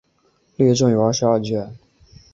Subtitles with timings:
[0.55, 1.77] 列传有二十二卷。